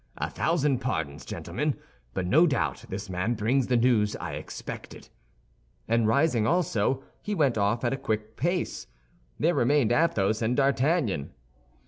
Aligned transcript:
"A 0.17 0.31
thousand 0.31 0.79
pardons, 0.79 1.23
gentlemen; 1.25 1.75
but 2.15 2.25
no 2.25 2.47
doubt 2.47 2.85
this 2.89 3.07
man 3.07 3.35
brings 3.35 3.69
me 3.69 3.75
the 3.75 3.81
news 3.83 4.15
I 4.15 4.33
expected." 4.33 5.09
And 5.87 6.07
rising 6.07 6.47
also, 6.47 7.03
he 7.21 7.35
went 7.35 7.55
off 7.55 7.83
at 7.83 7.93
a 7.93 7.97
quick 7.97 8.35
pace. 8.35 8.87
There 9.39 9.53
remained 9.53 9.91
Athos 9.91 10.41
and 10.41 10.57
D'Artagnan. 10.57 11.33